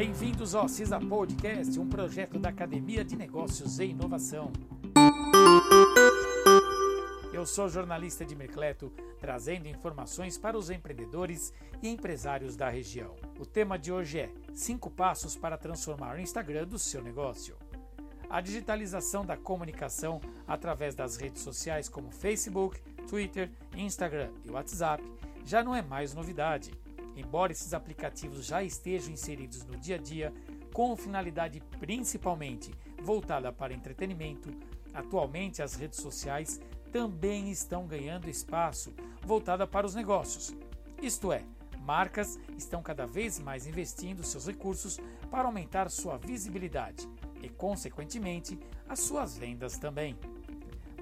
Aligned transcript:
Bem-vindos 0.00 0.54
ao 0.54 0.66
CISA 0.66 0.98
Podcast, 0.98 1.78
um 1.78 1.86
projeto 1.86 2.38
da 2.38 2.48
Academia 2.48 3.04
de 3.04 3.14
Negócios 3.14 3.78
e 3.78 3.84
Inovação. 3.84 4.50
Eu 7.34 7.44
sou 7.44 7.68
jornalista 7.68 8.24
de 8.24 8.34
Mercleto, 8.34 8.90
trazendo 9.18 9.68
informações 9.68 10.38
para 10.38 10.56
os 10.56 10.70
empreendedores 10.70 11.52
e 11.82 11.88
empresários 11.90 12.56
da 12.56 12.70
região. 12.70 13.14
O 13.38 13.44
tema 13.44 13.78
de 13.78 13.92
hoje 13.92 14.20
é 14.20 14.30
5 14.54 14.88
passos 14.88 15.36
para 15.36 15.58
transformar 15.58 16.16
o 16.16 16.20
Instagram 16.20 16.66
do 16.66 16.78
seu 16.78 17.02
negócio. 17.02 17.54
A 18.30 18.40
digitalização 18.40 19.22
da 19.22 19.36
comunicação 19.36 20.18
através 20.48 20.94
das 20.94 21.18
redes 21.18 21.42
sociais 21.42 21.90
como 21.90 22.10
Facebook, 22.10 22.80
Twitter, 23.06 23.50
Instagram 23.76 24.30
e 24.46 24.50
WhatsApp 24.50 25.04
já 25.44 25.62
não 25.62 25.74
é 25.74 25.82
mais 25.82 26.14
novidade. 26.14 26.70
Embora 27.20 27.52
esses 27.52 27.74
aplicativos 27.74 28.46
já 28.46 28.62
estejam 28.62 29.12
inseridos 29.12 29.62
no 29.66 29.76
dia 29.76 29.96
a 29.96 29.98
dia, 29.98 30.32
com 30.72 30.96
finalidade 30.96 31.60
principalmente 31.78 32.70
voltada 33.02 33.52
para 33.52 33.74
entretenimento, 33.74 34.48
atualmente 34.94 35.60
as 35.60 35.74
redes 35.74 36.00
sociais 36.00 36.58
também 36.90 37.50
estão 37.50 37.86
ganhando 37.86 38.30
espaço 38.30 38.94
voltada 39.22 39.66
para 39.66 39.86
os 39.86 39.94
negócios. 39.94 40.56
Isto 41.02 41.30
é, 41.30 41.44
marcas 41.80 42.38
estão 42.56 42.82
cada 42.82 43.06
vez 43.06 43.38
mais 43.38 43.66
investindo 43.66 44.24
seus 44.24 44.46
recursos 44.46 44.98
para 45.30 45.44
aumentar 45.44 45.90
sua 45.90 46.16
visibilidade 46.16 47.06
e, 47.42 47.50
consequentemente, 47.50 48.58
as 48.88 49.00
suas 49.00 49.36
vendas 49.36 49.76
também. 49.76 50.16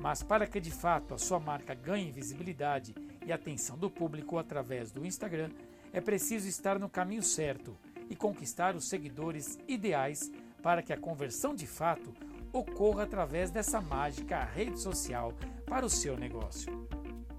Mas 0.00 0.22
para 0.22 0.46
que 0.46 0.60
de 0.60 0.70
fato 0.70 1.14
a 1.14 1.18
sua 1.18 1.38
marca 1.38 1.74
ganhe 1.74 2.10
visibilidade 2.10 2.94
e 3.24 3.32
atenção 3.32 3.76
do 3.76 3.90
público 3.90 4.38
através 4.38 4.90
do 4.90 5.04
Instagram, 5.04 5.50
é 5.92 6.00
preciso 6.00 6.48
estar 6.48 6.78
no 6.78 6.88
caminho 6.88 7.22
certo 7.22 7.76
e 8.10 8.16
conquistar 8.16 8.74
os 8.74 8.88
seguidores 8.88 9.58
ideais 9.66 10.30
para 10.62 10.82
que 10.82 10.92
a 10.92 10.98
conversão 10.98 11.54
de 11.54 11.66
fato 11.66 12.12
ocorra 12.52 13.04
através 13.04 13.50
dessa 13.50 13.80
mágica 13.80 14.44
rede 14.44 14.80
social 14.80 15.32
para 15.66 15.84
o 15.84 15.90
seu 15.90 16.16
negócio. 16.16 16.88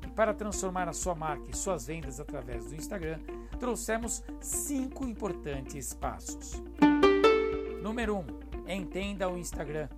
E 0.05 0.09
para 0.11 0.33
transformar 0.33 0.87
a 0.87 0.93
sua 0.93 1.15
marca 1.15 1.49
e 1.49 1.55
suas 1.55 1.87
vendas 1.87 2.19
através 2.19 2.65
do 2.65 2.75
Instagram, 2.75 3.19
trouxemos 3.59 4.23
cinco 4.39 5.05
importantes 5.05 5.93
passos. 5.93 6.61
Número 7.81 8.15
1. 8.15 8.19
Um, 8.19 8.69
entenda 8.69 9.29
o 9.29 9.37
Instagram. 9.37 9.89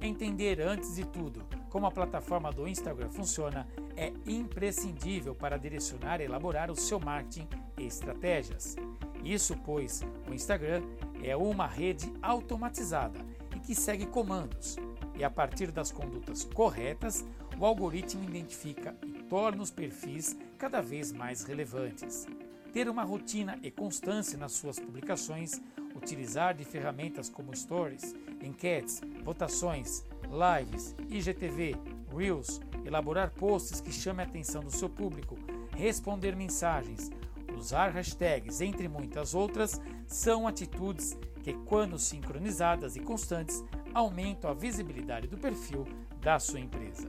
Entender 0.00 0.60
antes 0.60 0.96
de 0.96 1.04
tudo 1.06 1.57
como 1.70 1.86
a 1.86 1.90
plataforma 1.90 2.50
do 2.50 2.66
Instagram 2.66 3.10
funciona 3.10 3.66
é 3.96 4.12
imprescindível 4.26 5.34
para 5.34 5.56
direcionar 5.56 6.20
e 6.20 6.24
elaborar 6.24 6.70
o 6.70 6.76
seu 6.76 6.98
marketing 7.00 7.48
e 7.76 7.86
estratégias. 7.86 8.76
Isso 9.24 9.56
pois 9.64 10.02
o 10.28 10.34
Instagram 10.34 10.82
é 11.22 11.36
uma 11.36 11.66
rede 11.66 12.12
automatizada 12.22 13.18
e 13.56 13.60
que 13.60 13.74
segue 13.74 14.06
comandos, 14.06 14.76
e 15.16 15.24
a 15.24 15.30
partir 15.30 15.72
das 15.72 15.90
condutas 15.90 16.44
corretas, 16.44 17.26
o 17.58 17.66
algoritmo 17.66 18.22
identifica 18.24 18.94
e 19.04 19.24
torna 19.24 19.62
os 19.62 19.70
perfis 19.70 20.36
cada 20.56 20.80
vez 20.80 21.10
mais 21.10 21.42
relevantes. 21.42 22.26
Ter 22.72 22.88
uma 22.88 23.02
rotina 23.02 23.58
e 23.62 23.70
constância 23.70 24.38
nas 24.38 24.52
suas 24.52 24.78
publicações, 24.78 25.60
utilizar 25.96 26.54
de 26.54 26.64
ferramentas 26.64 27.28
como 27.28 27.54
stories, 27.56 28.14
enquetes, 28.40 29.00
votações, 29.24 30.04
lives, 30.30 30.94
IGTV, 31.08 31.76
Reels, 32.14 32.60
elaborar 32.84 33.30
posts 33.30 33.80
que 33.80 33.92
chamem 33.92 34.24
a 34.24 34.28
atenção 34.28 34.62
do 34.62 34.70
seu 34.70 34.88
público, 34.88 35.36
responder 35.76 36.34
mensagens, 36.34 37.10
usar 37.56 37.90
hashtags, 37.90 38.60
entre 38.60 38.88
muitas 38.88 39.34
outras, 39.34 39.80
são 40.06 40.46
atitudes 40.46 41.16
que, 41.42 41.52
quando 41.52 41.98
sincronizadas 41.98 42.96
e 42.96 43.00
constantes, 43.00 43.64
aumentam 43.92 44.50
a 44.50 44.54
visibilidade 44.54 45.26
do 45.26 45.38
perfil 45.38 45.86
da 46.20 46.38
sua 46.38 46.60
empresa. 46.60 47.08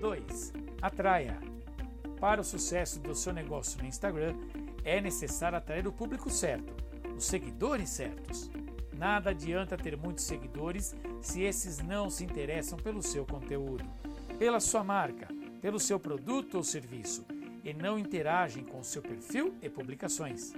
2. 0.00 0.52
Atraia. 0.80 1.38
Para 2.20 2.40
o 2.40 2.44
sucesso 2.44 3.00
do 3.00 3.14
seu 3.14 3.32
negócio 3.32 3.80
no 3.80 3.86
Instagram, 3.86 4.34
é 4.84 5.00
necessário 5.00 5.58
atrair 5.58 5.86
o 5.86 5.92
público 5.92 6.30
certo, 6.30 6.74
os 7.16 7.24
seguidores 7.24 7.90
certos. 7.90 8.50
Nada 8.98 9.30
adianta 9.30 9.76
ter 9.76 9.96
muitos 9.96 10.24
seguidores 10.24 10.94
se 11.20 11.42
esses 11.42 11.78
não 11.78 12.08
se 12.08 12.24
interessam 12.24 12.78
pelo 12.78 13.02
seu 13.02 13.26
conteúdo, 13.26 13.84
pela 14.38 14.60
sua 14.60 14.84
marca, 14.84 15.28
pelo 15.60 15.80
seu 15.80 15.98
produto 15.98 16.56
ou 16.56 16.62
serviço 16.62 17.24
e 17.64 17.72
não 17.72 17.98
interagem 17.98 18.64
com 18.64 18.80
o 18.80 18.84
seu 18.84 19.02
perfil 19.02 19.54
e 19.62 19.68
publicações. 19.68 20.52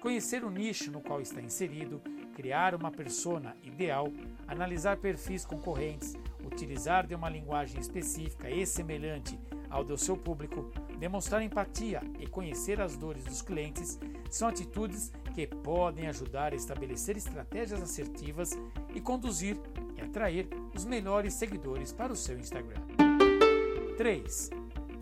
Conhecer 0.00 0.42
o 0.42 0.50
nicho 0.50 0.90
no 0.90 1.00
qual 1.00 1.20
está 1.20 1.40
inserido, 1.42 2.00
criar 2.34 2.74
uma 2.74 2.90
persona 2.90 3.54
ideal, 3.62 4.08
analisar 4.48 4.96
perfis 4.96 5.44
concorrentes, 5.44 6.16
utilizar 6.42 7.06
de 7.06 7.14
uma 7.14 7.28
linguagem 7.28 7.78
específica 7.78 8.50
e 8.50 8.66
semelhante 8.66 9.38
ao 9.68 9.84
do 9.84 9.98
seu 9.98 10.16
público, 10.16 10.72
demonstrar 10.98 11.42
empatia 11.42 12.00
e 12.18 12.26
conhecer 12.26 12.80
as 12.80 12.96
dores 12.96 13.24
dos 13.24 13.42
clientes 13.42 14.00
são 14.30 14.48
atitudes 14.48 15.12
que 15.46 15.56
podem 15.56 16.06
ajudar 16.06 16.52
a 16.52 16.56
estabelecer 16.56 17.16
estratégias 17.16 17.80
assertivas 17.80 18.58
e 18.94 19.00
conduzir 19.00 19.56
e 19.96 20.00
atrair 20.02 20.46
os 20.74 20.84
melhores 20.84 21.32
seguidores 21.32 21.92
para 21.92 22.12
o 22.12 22.16
seu 22.16 22.38
Instagram. 22.38 22.80
3. 23.96 24.50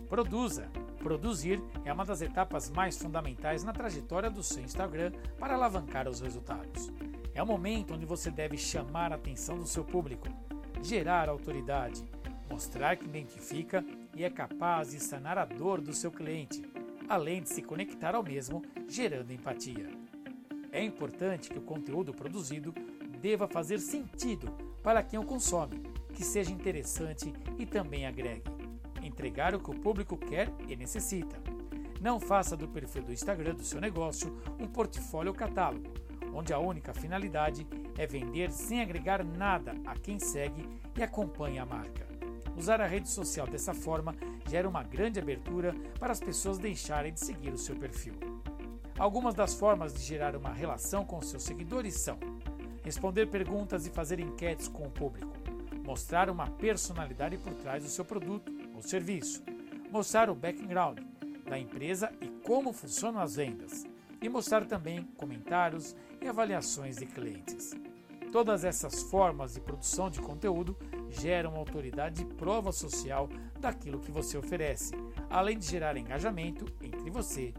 Produza. 0.07 0.69
Produzir 0.99 1.61
é 1.83 1.91
uma 1.91 2.05
das 2.05 2.21
etapas 2.21 2.69
mais 2.69 2.97
fundamentais 2.97 3.63
na 3.63 3.73
trajetória 3.73 4.29
do 4.29 4.43
seu 4.43 4.63
Instagram 4.63 5.11
para 5.37 5.55
alavancar 5.55 6.07
os 6.07 6.21
resultados. 6.21 6.89
É 7.33 7.43
o 7.43 7.45
momento 7.45 7.93
onde 7.93 8.05
você 8.05 8.31
deve 8.31 8.57
chamar 8.57 9.11
a 9.11 9.15
atenção 9.15 9.57
do 9.57 9.67
seu 9.67 9.83
público, 9.83 10.27
gerar 10.81 11.29
autoridade, 11.29 12.03
mostrar 12.49 12.95
que 12.95 13.05
identifica 13.05 13.83
e 14.15 14.23
é 14.23 14.29
capaz 14.29 14.91
de 14.91 14.99
sanar 14.99 15.37
a 15.37 15.45
dor 15.45 15.79
do 15.79 15.93
seu 15.93 16.11
cliente, 16.11 16.61
além 17.07 17.41
de 17.41 17.49
se 17.49 17.61
conectar 17.61 18.15
ao 18.15 18.23
mesmo, 18.23 18.61
gerando 18.87 19.31
empatia. 19.31 19.89
É 20.71 20.83
importante 20.83 21.49
que 21.49 21.57
o 21.57 21.63
conteúdo 21.63 22.13
produzido 22.13 22.73
deva 23.19 23.47
fazer 23.47 23.79
sentido 23.79 24.51
para 24.83 25.03
quem 25.03 25.19
o 25.19 25.25
consome, 25.25 25.81
que 26.13 26.23
seja 26.23 26.51
interessante 26.51 27.33
e 27.57 27.65
também 27.65 28.05
agregue. 28.05 28.43
Entregar 29.01 29.55
o 29.55 29.59
que 29.59 29.71
o 29.71 29.79
público 29.79 30.17
quer 30.17 30.51
e 30.67 30.75
necessita. 30.75 31.41
Não 31.99 32.19
faça 32.19 32.55
do 32.55 32.67
perfil 32.67 33.03
do 33.03 33.11
Instagram 33.11 33.55
do 33.55 33.63
seu 33.63 33.81
negócio 33.81 34.37
um 34.59 34.67
portfólio 34.67 35.31
ou 35.31 35.37
catálogo, 35.37 35.91
onde 36.33 36.53
a 36.53 36.59
única 36.59 36.93
finalidade 36.93 37.67
é 37.97 38.05
vender 38.05 38.51
sem 38.51 38.81
agregar 38.81 39.23
nada 39.23 39.73
a 39.85 39.95
quem 39.95 40.19
segue 40.19 40.67
e 40.95 41.03
acompanha 41.03 41.63
a 41.63 41.65
marca. 41.65 42.07
Usar 42.55 42.79
a 42.79 42.87
rede 42.87 43.09
social 43.09 43.47
dessa 43.47 43.73
forma 43.73 44.15
gera 44.47 44.67
uma 44.67 44.83
grande 44.83 45.19
abertura 45.19 45.73
para 45.99 46.11
as 46.11 46.19
pessoas 46.19 46.57
deixarem 46.57 47.13
de 47.13 47.19
seguir 47.19 47.53
o 47.53 47.57
seu 47.57 47.75
perfil. 47.75 48.13
Algumas 48.99 49.33
das 49.33 49.53
formas 49.53 49.93
de 49.93 50.01
gerar 50.01 50.35
uma 50.35 50.51
relação 50.51 51.05
com 51.05 51.21
seus 51.21 51.43
seguidores 51.43 51.95
são 51.95 52.19
responder 52.83 53.27
perguntas 53.27 53.87
e 53.87 53.89
fazer 53.89 54.19
enquetes 54.19 54.67
com 54.67 54.87
o 54.87 54.91
público, 54.91 55.31
mostrar 55.85 56.29
uma 56.29 56.47
personalidade 56.47 57.37
por 57.37 57.53
trás 57.53 57.81
do 57.81 57.89
seu 57.89 58.03
produto 58.03 58.51
ou 58.75 58.81
serviço, 58.81 59.41
mostrar 59.89 60.29
o 60.29 60.35
background 60.35 60.99
da 61.49 61.57
empresa 61.57 62.11
e 62.19 62.27
como 62.45 62.73
funcionam 62.73 63.21
as 63.21 63.37
vendas, 63.37 63.85
e 64.21 64.27
mostrar 64.27 64.65
também 64.65 65.03
comentários 65.15 65.95
e 66.21 66.27
avaliações 66.27 66.97
de 66.97 67.05
clientes. 67.05 67.71
Todas 68.33 68.65
essas 68.65 69.01
formas 69.03 69.53
de 69.53 69.61
produção 69.61 70.09
de 70.09 70.19
conteúdo 70.19 70.75
geram 71.09 71.55
autoridade 71.55 72.23
e 72.23 72.25
prova 72.25 72.73
social 72.73 73.29
daquilo 73.61 74.01
que 74.01 74.11
você 74.11 74.37
oferece, 74.37 74.93
além 75.29 75.57
de 75.57 75.65
gerar 75.65 75.95
engajamento 75.95 76.65
entre 76.81 77.09
você 77.09 77.53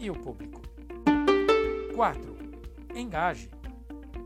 e 0.00 0.10
o 0.10 0.14
público. 0.14 0.75
4. 1.96 2.36
Engaje. 2.94 3.48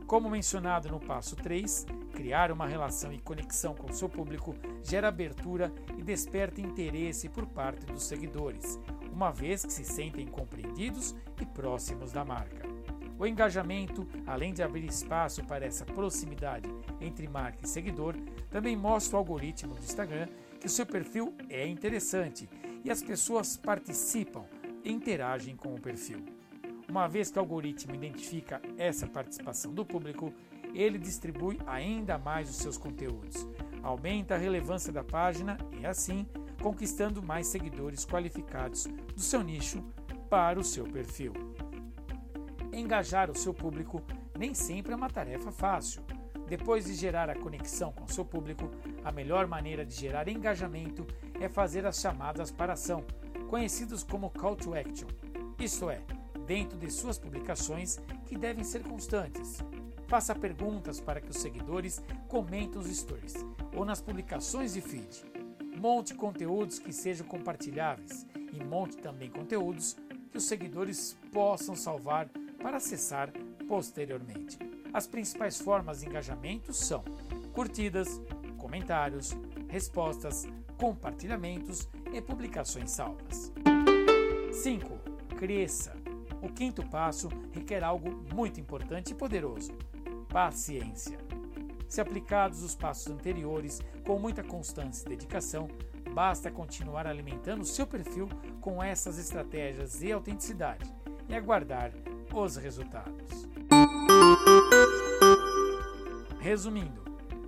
Como 0.04 0.28
mencionado 0.28 0.88
no 0.88 0.98
passo 0.98 1.36
3, 1.36 1.86
criar 2.12 2.50
uma 2.50 2.66
relação 2.66 3.12
e 3.12 3.20
conexão 3.20 3.76
com 3.76 3.92
seu 3.92 4.08
público 4.08 4.56
gera 4.82 5.06
abertura 5.06 5.72
e 5.96 6.02
desperta 6.02 6.60
interesse 6.60 7.28
por 7.28 7.46
parte 7.46 7.86
dos 7.86 8.02
seguidores, 8.02 8.76
uma 9.12 9.30
vez 9.30 9.64
que 9.64 9.72
se 9.72 9.84
sentem 9.84 10.26
compreendidos 10.26 11.14
e 11.40 11.46
próximos 11.46 12.10
da 12.10 12.24
marca. 12.24 12.68
O 13.16 13.24
engajamento, 13.24 14.04
além 14.26 14.52
de 14.52 14.64
abrir 14.64 14.84
espaço 14.86 15.44
para 15.44 15.64
essa 15.64 15.84
proximidade 15.84 16.68
entre 17.00 17.28
marca 17.28 17.60
e 17.62 17.68
seguidor, 17.68 18.16
também 18.50 18.74
mostra 18.76 19.14
o 19.14 19.18
algoritmo 19.20 19.74
do 19.74 19.84
Instagram 19.84 20.26
que 20.58 20.66
o 20.66 20.70
seu 20.70 20.84
perfil 20.84 21.36
é 21.48 21.68
interessante 21.68 22.50
e 22.82 22.90
as 22.90 23.00
pessoas 23.00 23.56
participam 23.56 24.44
e 24.82 24.90
interagem 24.90 25.54
com 25.54 25.72
o 25.72 25.80
perfil. 25.80 26.39
Uma 26.90 27.06
vez 27.06 27.30
que 27.30 27.38
o 27.38 27.40
algoritmo 27.40 27.94
identifica 27.94 28.60
essa 28.76 29.06
participação 29.06 29.72
do 29.72 29.86
público, 29.86 30.32
ele 30.74 30.98
distribui 30.98 31.56
ainda 31.64 32.18
mais 32.18 32.50
os 32.50 32.56
seus 32.56 32.76
conteúdos, 32.76 33.46
aumenta 33.80 34.34
a 34.34 34.38
relevância 34.38 34.92
da 34.92 35.04
página 35.04 35.56
e, 35.80 35.86
assim, 35.86 36.26
conquistando 36.60 37.22
mais 37.22 37.46
seguidores 37.46 38.04
qualificados 38.04 38.88
do 39.14 39.20
seu 39.20 39.40
nicho 39.40 39.84
para 40.28 40.58
o 40.58 40.64
seu 40.64 40.84
perfil. 40.84 41.32
Engajar 42.72 43.30
o 43.30 43.36
seu 43.36 43.54
público 43.54 44.02
nem 44.36 44.52
sempre 44.52 44.92
é 44.92 44.96
uma 44.96 45.08
tarefa 45.08 45.52
fácil. 45.52 46.02
Depois 46.48 46.86
de 46.86 46.94
gerar 46.94 47.30
a 47.30 47.36
conexão 47.36 47.92
com 47.92 48.08
seu 48.08 48.24
público, 48.24 48.68
a 49.04 49.12
melhor 49.12 49.46
maneira 49.46 49.86
de 49.86 49.94
gerar 49.94 50.26
engajamento 50.26 51.06
é 51.40 51.48
fazer 51.48 51.86
as 51.86 52.00
chamadas 52.00 52.50
para 52.50 52.72
ação, 52.72 53.04
conhecidos 53.48 54.02
como 54.02 54.28
call 54.30 54.56
to 54.56 54.74
action. 54.74 55.06
Isto 55.56 55.88
é, 55.88 56.02
dentro 56.50 56.76
de 56.76 56.90
suas 56.90 57.16
publicações 57.16 58.00
que 58.26 58.36
devem 58.36 58.64
ser 58.64 58.82
constantes. 58.82 59.58
Faça 60.08 60.34
perguntas 60.34 61.00
para 61.00 61.20
que 61.20 61.30
os 61.30 61.36
seguidores 61.36 62.02
comentem 62.26 62.76
os 62.76 62.88
stories 62.88 63.34
ou 63.72 63.84
nas 63.84 64.00
publicações 64.00 64.72
de 64.72 64.80
feed. 64.80 65.24
Monte 65.76 66.12
conteúdos 66.12 66.80
que 66.80 66.92
sejam 66.92 67.24
compartilháveis 67.24 68.26
e 68.52 68.64
monte 68.64 68.96
também 68.96 69.30
conteúdos 69.30 69.96
que 70.32 70.38
os 70.38 70.42
seguidores 70.42 71.16
possam 71.32 71.76
salvar 71.76 72.28
para 72.60 72.78
acessar 72.78 73.32
posteriormente. 73.68 74.58
As 74.92 75.06
principais 75.06 75.60
formas 75.60 76.00
de 76.00 76.08
engajamento 76.08 76.72
são 76.72 77.04
curtidas, 77.52 78.20
comentários, 78.58 79.36
respostas, 79.68 80.48
compartilhamentos 80.76 81.88
e 82.12 82.20
publicações 82.20 82.90
salvas. 82.90 83.52
5. 84.52 84.98
Cresça. 85.38 85.99
O 86.42 86.48
quinto 86.48 86.82
passo 86.88 87.28
requer 87.52 87.84
algo 87.84 88.10
muito 88.34 88.60
importante 88.60 89.12
e 89.12 89.14
poderoso: 89.14 89.72
paciência. 90.28 91.18
Se 91.88 92.00
aplicados 92.00 92.62
os 92.62 92.74
passos 92.74 93.08
anteriores 93.08 93.80
com 94.04 94.18
muita 94.18 94.44
constância 94.44 95.04
e 95.04 95.08
dedicação, 95.08 95.68
basta 96.14 96.50
continuar 96.50 97.06
alimentando 97.06 97.64
seu 97.64 97.86
perfil 97.86 98.28
com 98.60 98.82
essas 98.82 99.18
estratégias 99.18 100.02
e 100.02 100.12
autenticidade 100.12 100.92
e 101.28 101.34
aguardar 101.34 101.92
os 102.32 102.56
resultados. 102.56 103.48
Resumindo, 106.40 107.04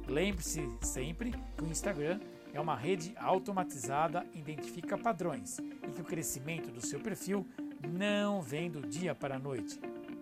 lembre-se 0.06 0.68
sempre 0.82 1.32
que 1.56 1.64
o 1.64 1.68
Instagram 1.68 2.20
é 2.52 2.60
uma 2.60 2.76
rede 2.76 3.14
automatizada, 3.16 4.26
identifica 4.34 4.98
padrões 4.98 5.58
e 5.58 5.92
que 5.92 6.02
o 6.02 6.04
crescimento 6.04 6.70
do 6.70 6.84
seu 6.84 7.00
perfil 7.00 7.46
não 7.86 8.40
vem 8.40 8.70
do 8.70 8.80
dia 8.80 9.14
para 9.14 9.36
a 9.36 9.38
noite. 9.38 9.78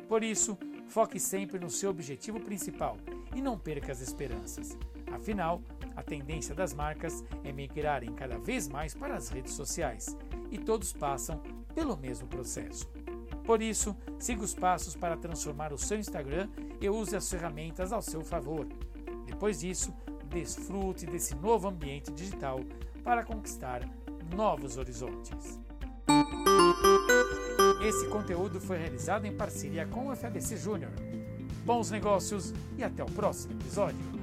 Por 0.09 0.23
isso, 0.23 0.59
foque 0.89 1.21
sempre 1.21 1.59
no 1.59 1.71
seu 1.71 1.91
objetivo 1.91 2.41
principal 2.41 2.97
e 3.35 3.41
não 3.41 3.59
perca 3.59 3.93
as 3.93 4.01
esperanças. 4.01 4.77
Afinal, 5.13 5.63
a 5.97 6.03
tendência 6.03 6.55
das 6.55 6.73
marcas 6.73 7.25
é 7.45 7.53
migrarem 7.53 8.13
cada 8.15 8.39
vez 8.39 8.69
mais 8.69 8.95
para 8.95 9.15
as 9.15 9.29
redes 9.29 9.53
sociais 9.55 10.17
e 10.51 10.59
todos 10.59 10.93
passam 10.93 11.41
pelo 11.75 11.97
mesmo 11.97 12.27
processo. 12.27 12.89
Por 13.45 13.63
isso, 13.63 13.97
siga 14.19 14.43
os 14.43 14.55
passos 14.55 14.95
para 14.95 15.17
transformar 15.17 15.73
o 15.73 15.79
seu 15.79 15.99
Instagram 15.99 16.49
e 16.81 16.89
use 16.89 17.17
as 17.17 17.29
ferramentas 17.29 17.93
ao 17.93 18.03
seu 18.03 18.23
favor. 18.23 18.67
Depois 19.27 19.61
disso, 19.61 19.95
desfrute 20.29 21.07
desse 21.07 21.35
novo 21.35 21.69
ambiente 21.69 22.13
digital 22.13 22.61
para 23.03 23.25
conquistar 23.25 23.83
novos 24.35 24.77
horizontes. 24.77 25.59
Esse 27.81 28.07
conteúdo 28.09 28.61
foi 28.61 28.77
realizado 28.77 29.25
em 29.25 29.33
parceria 29.33 29.87
com 29.87 30.09
o 30.09 30.15
FABC 30.15 30.59
Júnior. 30.59 30.93
Bons 31.65 31.91
negócios 31.91 32.53
e 32.77 32.85
até 32.85 33.03
o 33.03 33.07
próximo 33.07 33.55
episódio. 33.55 34.20